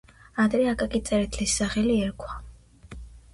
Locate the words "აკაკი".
0.71-1.01